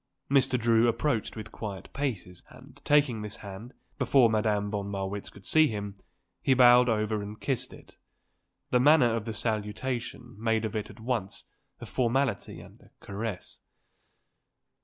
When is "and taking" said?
2.49-3.21